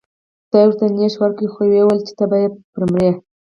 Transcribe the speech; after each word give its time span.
خدای 0.47 0.63
ورته 0.67 0.85
نیش 0.97 1.13
ورکړ 1.17 1.47
خو 1.53 1.61
و 1.69 1.73
یې 1.77 1.83
ویل 1.85 2.01
چې 2.07 2.13
ته 2.19 2.25
به 2.31 2.37
پرې 2.73 2.85
مرې. 2.91 3.11